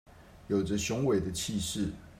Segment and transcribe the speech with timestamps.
[0.47, 1.91] 有著雄偉的氣勢